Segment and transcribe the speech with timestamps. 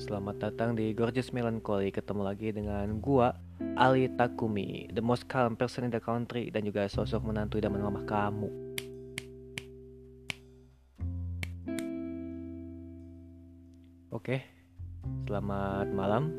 [0.00, 1.92] Selamat datang di Gorgeous Melancholy.
[1.92, 3.36] Ketemu lagi dengan gua
[3.76, 8.08] Ali Takumi The most calm person in the country Dan juga sosok menantu dan mamah
[8.08, 8.48] kamu.
[14.08, 14.40] Oke
[15.28, 16.32] Selamat malam.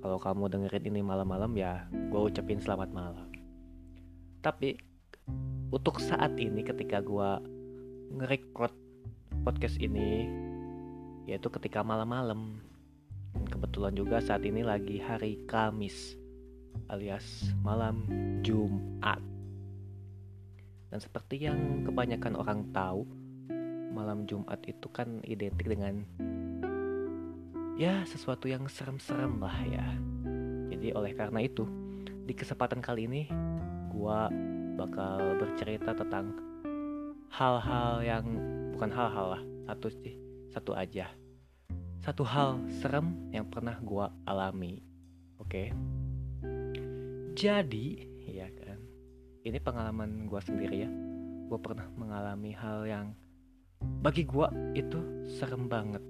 [0.00, 3.28] Kalau kamu dengerin ini malam-malam ya Gua ucapin selamat malam.
[4.40, 4.72] Tapi
[5.68, 7.44] Untuk saat ini ketika gua
[8.08, 8.72] Ngerecord
[9.44, 10.45] podcast ini
[11.26, 12.62] yaitu ketika malam-malam.
[13.50, 16.16] Kebetulan juga saat ini lagi hari Kamis
[16.88, 18.06] alias malam
[18.40, 19.20] Jumat.
[20.88, 23.04] Dan seperti yang kebanyakan orang tahu,
[23.92, 26.06] malam Jumat itu kan identik dengan
[27.76, 29.86] ya sesuatu yang serem-serem lah ya.
[30.72, 31.66] Jadi oleh karena itu,
[32.24, 33.22] di kesempatan kali ini
[33.92, 34.30] gua
[34.78, 36.32] bakal bercerita tentang
[37.34, 38.24] hal-hal yang
[38.72, 40.25] bukan hal-hal lah, satu sih
[40.56, 41.12] satu aja.
[42.00, 44.80] Satu hal serem yang pernah gue alami.
[45.36, 45.68] Oke.
[45.68, 45.68] Okay?
[47.36, 48.80] Jadi, ya kan.
[49.44, 50.90] Ini pengalaman gue sendiri ya.
[51.52, 53.06] Gue pernah mengalami hal yang
[54.00, 56.00] bagi gue itu serem banget.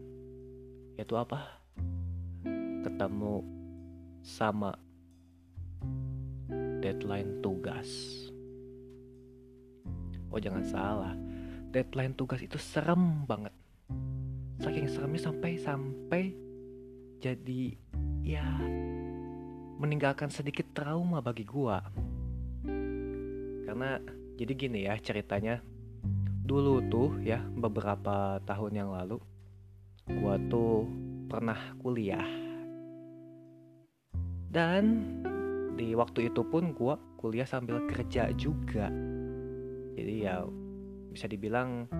[0.94, 1.42] Yaitu apa?
[2.86, 3.42] Ketemu
[4.22, 4.78] sama
[6.78, 7.90] deadline tugas.
[10.30, 11.14] Oh jangan salah,
[11.74, 13.50] deadline tugas itu serem banget
[14.60, 16.22] saking seremnya sampai sampai
[17.20, 17.76] jadi
[18.24, 18.46] ya
[19.76, 21.84] meninggalkan sedikit trauma bagi gua.
[23.66, 24.00] Karena
[24.36, 25.60] jadi gini ya ceritanya.
[26.46, 29.18] Dulu tuh ya beberapa tahun yang lalu
[30.06, 30.86] gua tuh
[31.26, 32.24] pernah kuliah.
[34.46, 34.84] Dan
[35.76, 38.88] di waktu itu pun gua kuliah sambil kerja juga.
[39.96, 40.46] Jadi ya
[41.10, 41.90] bisa dibilang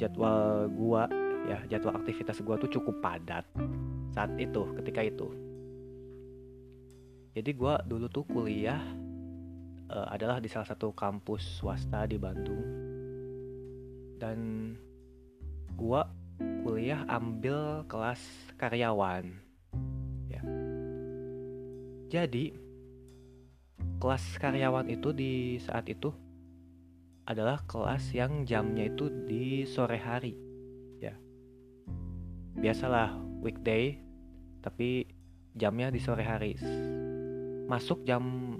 [0.00, 1.06] jadwal gua
[1.46, 3.46] ya jadwal aktivitas gue tuh cukup padat
[4.10, 5.28] saat itu ketika itu.
[7.36, 8.80] Jadi gue dulu tuh kuliah
[9.92, 12.64] uh, adalah di salah satu kampus swasta di Bandung.
[14.16, 14.72] Dan
[15.76, 16.00] gue
[16.64, 18.20] kuliah ambil kelas
[18.56, 19.28] karyawan
[20.32, 20.42] ya.
[22.08, 22.56] Jadi
[24.00, 26.08] kelas karyawan itu di saat itu
[27.28, 30.45] adalah kelas yang jamnya itu di sore hari
[32.56, 34.00] biasalah weekday
[34.64, 35.06] tapi
[35.56, 36.58] jamnya di sore hari.
[37.66, 38.56] Masuk jam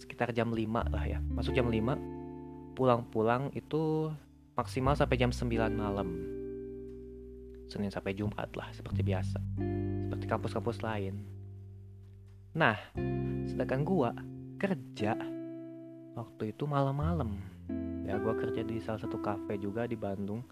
[0.00, 1.18] sekitar jam 5 lah ya.
[1.20, 4.10] Masuk jam 5 pulang-pulang itu
[4.56, 6.08] maksimal sampai jam 9 malam.
[7.70, 9.38] Senin sampai Jumat lah seperti biasa.
[10.08, 11.24] Seperti kampus-kampus lain.
[12.52, 12.76] Nah
[13.48, 14.10] sedangkan gua
[14.60, 15.16] kerja
[16.18, 17.40] waktu itu malam-malam.
[18.04, 20.44] Ya gua kerja di salah satu cafe juga di Bandung.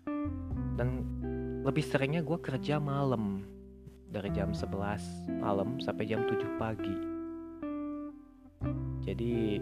[0.80, 1.19] Dan
[1.60, 3.44] lebih seringnya gue kerja malam.
[4.10, 6.96] Dari jam 11 malam sampai jam 7 pagi.
[9.06, 9.60] Jadi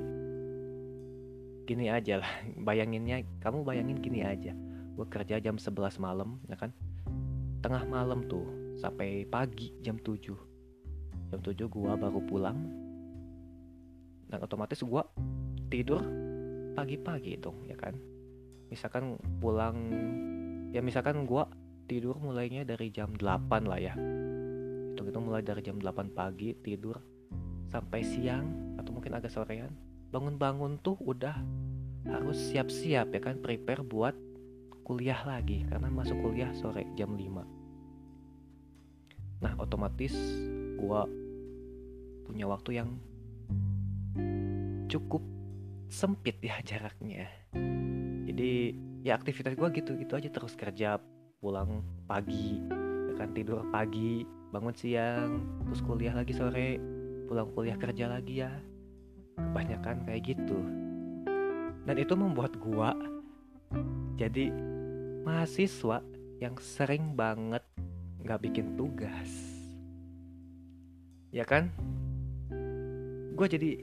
[1.68, 2.32] gini aja lah.
[2.66, 4.56] Bayanginnya kamu bayangin gini aja.
[4.96, 6.72] Gue kerja jam 11 malam ya kan?
[7.60, 8.46] Tengah malam tuh
[8.78, 10.16] sampai pagi jam 7
[11.28, 12.58] jam 7 gue baru pulang.
[14.28, 15.02] Dan otomatis gue
[15.68, 16.00] tidur
[16.72, 17.92] pagi-pagi dong ya kan?
[18.72, 19.76] Misalkan pulang
[20.72, 21.44] ya misalkan gue
[21.88, 23.96] tidur mulainya dari jam 8 lah ya.
[24.92, 27.00] Itu kita mulai dari jam 8 pagi tidur
[27.72, 29.72] sampai siang atau mungkin agak sorean.
[30.12, 31.34] Bangun-bangun tuh udah
[32.08, 34.14] harus siap-siap ya kan prepare buat
[34.84, 37.44] kuliah lagi karena masuk kuliah sore jam 5
[39.44, 40.16] nah otomatis
[40.80, 41.04] gua
[42.24, 42.90] punya waktu yang
[44.88, 45.20] cukup
[45.88, 47.28] sempit ya jaraknya.
[48.28, 51.00] Jadi ya aktivitas gua gitu gitu aja terus kerja
[51.38, 52.58] pulang pagi.
[53.10, 56.78] Ya kan tidur pagi bangun siang terus kuliah lagi sore.
[57.30, 58.52] Pulang kuliah kerja lagi ya.
[59.38, 60.58] Kebanyakan kayak gitu.
[61.86, 62.92] Dan itu membuat gua
[64.18, 64.50] jadi
[65.22, 66.02] mahasiswa
[66.42, 67.62] yang sering banget
[68.22, 69.30] nggak bikin tugas.
[71.30, 71.70] Ya kan?
[73.38, 73.78] Gue jadi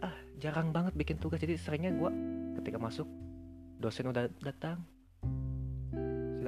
[0.00, 1.42] ah jarang banget bikin tugas.
[1.42, 2.10] Jadi seringnya gue
[2.62, 3.04] ketika masuk
[3.76, 4.80] dosen udah datang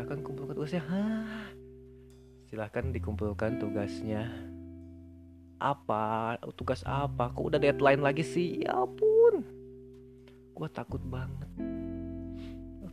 [0.05, 0.85] silahkan kumpulkan tugasnya.
[0.85, 1.49] Hah?
[2.45, 4.29] silahkan dikumpulkan tugasnya.
[5.57, 6.37] Apa?
[6.55, 7.33] Tugas apa?
[7.33, 8.63] Kok udah deadline lagi sih?
[8.69, 9.41] Ya ampun.
[10.53, 11.49] Gue takut banget.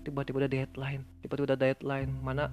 [0.01, 1.03] Tiba-tiba udah deadline.
[1.19, 2.09] Tiba-tiba udah deadline.
[2.23, 2.49] Mana?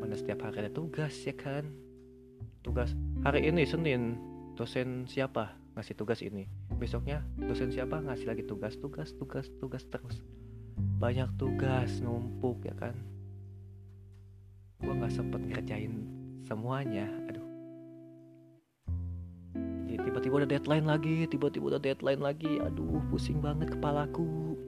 [0.00, 1.66] Mana setiap hari ada tugas ya kan?
[2.62, 2.94] Tugas
[3.26, 4.14] hari ini Senin.
[4.54, 6.46] Dosen siapa ngasih tugas ini?
[6.78, 10.22] Besoknya dosen siapa ngasih lagi tugas tugas tugas tugas terus.
[10.78, 12.94] Banyak tugas numpuk ya kan
[14.84, 16.04] gue nggak sempet ngerjain
[16.44, 17.48] semuanya aduh.
[19.88, 24.60] Jadi tiba-tiba udah deadline lagi tiba-tiba udah deadline lagi aduh pusing banget kepalaku.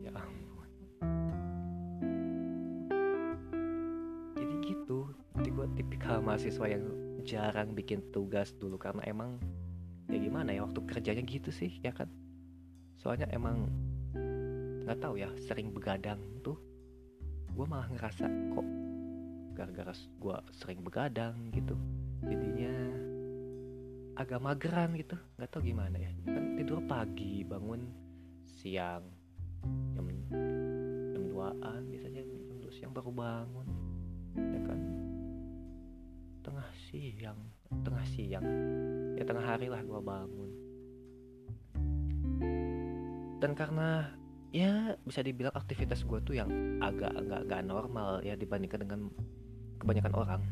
[0.00, 0.68] Ya ampun.
[4.40, 6.84] Jadi gitu jadi gue tipikal mahasiswa yang
[7.28, 9.36] jarang bikin tugas dulu karena emang
[10.08, 12.08] ya gimana ya waktu kerjanya gitu sih ya kan?
[12.96, 13.68] Soalnya emang
[14.88, 16.58] nggak tahu ya sering begadang tuh
[17.54, 18.66] gue malah ngerasa kok
[19.60, 21.76] gara-gara gue sering begadang gitu.
[22.24, 22.72] Jadinya
[24.16, 25.20] agak mageran gitu.
[25.36, 26.08] Nggak tahu gimana ya.
[26.24, 27.84] Kan tidur pagi bangun
[28.48, 29.04] siang
[29.92, 30.08] jam
[31.12, 33.68] jam duaan biasanya jam dua siang baru bangun.
[34.32, 34.80] Ya kan?
[36.40, 37.40] Tengah siang
[37.84, 38.46] tengah siang.
[39.20, 40.50] Ya tengah hari lah gue bangun.
[43.44, 44.08] Dan karena
[44.50, 46.48] ya bisa dibilang aktivitas gue tuh yang
[46.82, 49.00] agak agak agak normal ya dibandingkan dengan
[49.80, 50.42] kebanyakan orang.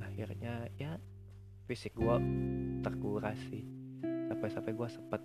[0.00, 0.96] Akhirnya ya
[1.66, 2.16] fisik gue
[2.86, 3.66] terkuras sih.
[4.30, 5.22] Sampai-sampai gue sempet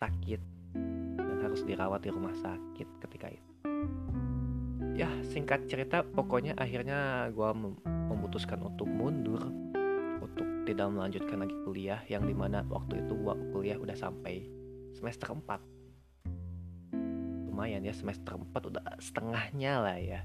[0.00, 0.40] sakit
[1.20, 3.52] dan harus dirawat di rumah sakit ketika itu.
[4.96, 7.50] Ya singkat cerita pokoknya akhirnya gue
[7.86, 9.40] memutuskan untuk mundur
[10.22, 14.46] untuk tidak melanjutkan lagi kuliah yang di mana waktu itu gue kuliah udah sampai
[14.94, 15.42] semester 4
[17.50, 20.20] lumayan ya semester 4 udah setengahnya lah ya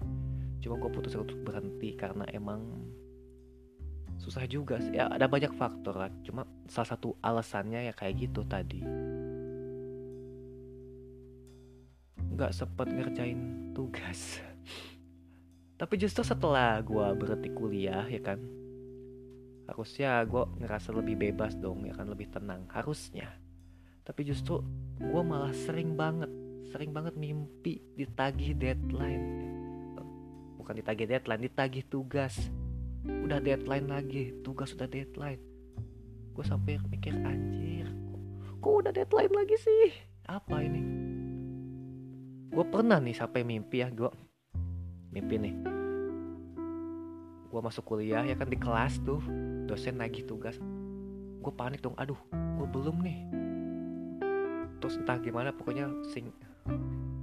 [0.61, 2.87] cuma gue putus untuk berhenti karena emang
[4.17, 6.09] susah juga ya ada banyak faktor lah.
[6.25, 8.81] Cuma salah satu alasannya ya kayak gitu tadi.
[12.33, 14.41] Nggak sempet ngerjain tugas.
[15.79, 18.41] Tapi justru setelah gue berhenti kuliah ya kan
[19.67, 23.29] harusnya gue ngerasa lebih bebas dong ya kan lebih tenang harusnya.
[24.01, 24.63] Tapi justru
[24.97, 26.31] gue malah sering banget
[26.67, 29.56] sering banget mimpi ditagih deadline
[30.67, 32.35] bukan ditagih deadline ditagih tugas.
[33.07, 35.39] Udah deadline lagi tugas udah deadline.
[36.35, 37.87] Gue sampai mikir anjir
[38.59, 39.95] kok, udah deadline lagi sih?
[40.27, 40.83] Apa ini?
[42.51, 44.11] Gue pernah nih sampai mimpi ya gue
[45.15, 45.55] mimpi nih.
[47.47, 49.23] Gue masuk kuliah ya kan di kelas tuh
[49.71, 50.59] dosen nagih tugas.
[51.39, 52.19] Gue panik dong aduh
[52.59, 53.19] gue belum nih.
[54.83, 56.27] Terus entah gimana pokoknya sing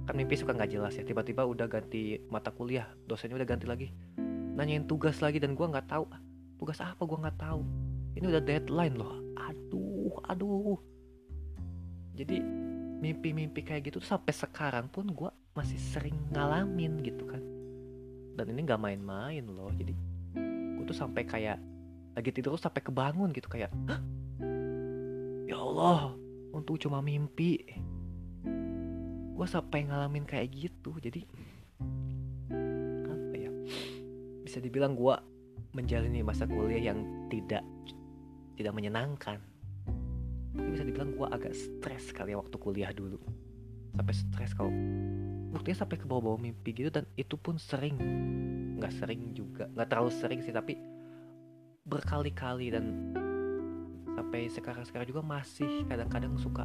[0.05, 1.03] kan mimpi suka nggak jelas ya.
[1.03, 3.87] Tiba-tiba udah ganti mata kuliah dosennya udah ganti lagi.
[4.55, 6.05] Nanyain tugas lagi dan gue nggak tahu
[6.61, 7.61] tugas apa gue nggak tahu.
[8.15, 9.17] Ini udah deadline loh.
[9.35, 10.77] Aduh aduh.
[12.15, 12.39] Jadi
[13.03, 17.43] mimpi-mimpi kayak gitu sampai sekarang pun gue masih sering ngalamin gitu kan.
[18.39, 19.73] Dan ini nggak main-main loh.
[19.75, 19.91] Jadi
[20.79, 21.59] gue tuh sampai kayak
[22.15, 23.99] lagi tidur sampai kebangun gitu kayak Hah?
[25.45, 26.15] ya Allah
[26.55, 27.59] untuk cuma mimpi
[29.35, 30.95] gue sampai ngalamin kayak gitu.
[31.03, 31.27] Jadi
[33.03, 33.51] apa ya?
[34.47, 35.15] Bisa dibilang gue
[35.75, 37.61] menjalani masa kuliah yang tidak
[38.55, 39.43] tidak menyenangkan.
[40.55, 43.19] Mungkin bisa dibilang gue agak stres kali ya waktu kuliah dulu.
[43.91, 44.71] Sampai stres kalau
[45.51, 47.99] buktinya sampai ke bawah-bawah mimpi gitu dan itu pun sering.
[48.79, 50.79] Nggak sering juga nggak terlalu sering sih tapi
[51.85, 53.13] berkali-kali dan
[54.15, 56.63] sampai sekarang-sekarang juga masih kadang-kadang suka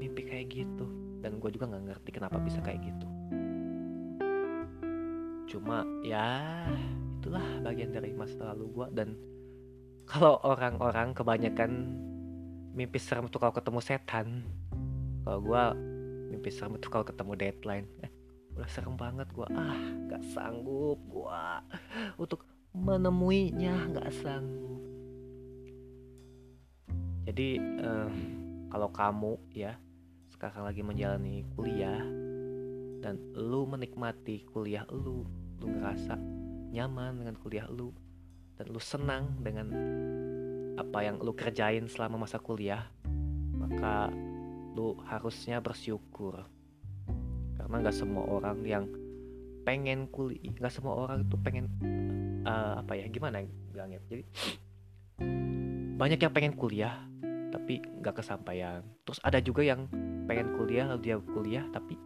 [0.00, 3.08] mimpi kayak gitu dan gue juga nggak ngerti kenapa bisa kayak gitu.
[5.48, 6.68] Cuma ya
[7.16, 9.08] itulah bagian dari masa lalu gue dan
[10.04, 11.96] kalau orang-orang kebanyakan
[12.76, 14.44] mimpi serem tuh kalau ketemu setan
[15.24, 15.64] kalau gue
[16.36, 18.12] mimpi serem tuh kalau ketemu deadline eh,
[18.52, 21.44] udah serem banget gue ah nggak sanggup gue
[22.20, 22.44] untuk
[22.76, 24.82] menemuinya nggak sanggup.
[27.24, 28.12] Jadi eh,
[28.68, 29.80] kalau kamu ya
[30.34, 32.02] sekarang lagi menjalani kuliah.
[32.98, 35.22] Dan lu menikmati kuliah lu
[35.62, 36.18] lu ngerasa
[36.74, 37.94] nyaman dengan kuliah lu.
[38.58, 39.70] Dan lu senang dengan
[40.74, 42.90] apa yang lu kerjain selama masa kuliah.
[43.54, 44.10] Maka
[44.74, 46.42] lu harusnya bersyukur.
[47.54, 48.84] Karena nggak semua orang yang
[49.64, 51.72] pengen kuliah nggak semua orang itu pengen
[52.44, 54.02] uh, apa ya gimana bilangnya?
[54.10, 54.22] Jadi
[55.94, 57.06] banyak yang pengen kuliah
[57.54, 58.82] tapi nggak kesampaian.
[59.06, 59.86] Terus ada juga yang
[60.24, 61.96] pengen kuliah lalu dia kuliah tapi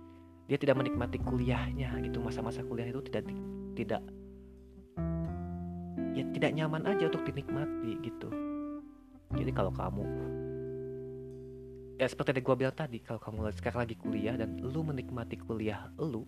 [0.49, 2.19] dia tidak menikmati kuliahnya gitu.
[2.25, 3.29] Masa-masa kuliah itu tidak
[3.79, 4.03] tidak
[6.19, 8.29] ya tidak nyaman aja untuk dinikmati gitu.
[9.39, 10.05] Jadi kalau kamu
[11.99, 15.91] ya seperti yang gue bilang tadi kalau kamu sekarang lagi kuliah dan lu menikmati kuliah
[15.99, 16.23] lu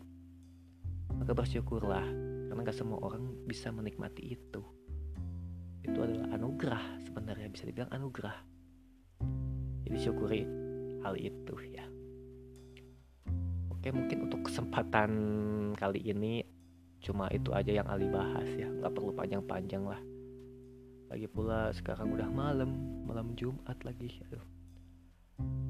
[1.14, 2.06] maka bersyukurlah
[2.50, 4.62] karena gak semua orang bisa menikmati itu.
[5.80, 8.36] Itu adalah anugerah sebenarnya bisa dibilang anugerah.
[9.86, 10.42] Jadi syukuri
[11.00, 11.84] hal itu ya.
[13.72, 15.10] Oke mungkin untuk kesempatan
[15.72, 16.44] kali ini
[17.00, 18.68] cuma itu aja yang Ali bahas ya.
[18.68, 20.00] Nggak perlu panjang-panjang lah.
[21.08, 22.76] Lagi pula sekarang udah malam
[23.08, 24.44] malam Jumat lagi aduh.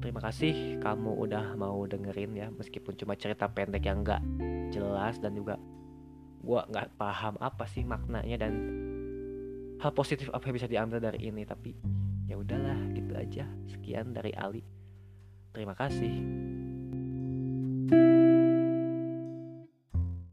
[0.03, 2.51] Terima kasih kamu udah mau dengerin ya.
[2.51, 4.19] Meskipun cuma cerita pendek yang nggak
[4.75, 5.55] jelas dan juga
[6.43, 8.53] gua nggak paham apa sih maknanya dan
[9.79, 11.47] hal positif apa yang bisa diambil dari ini.
[11.47, 11.71] Tapi
[12.27, 13.47] ya udahlah gitu aja.
[13.71, 14.80] Sekian dari Ali
[15.51, 16.50] terima kasih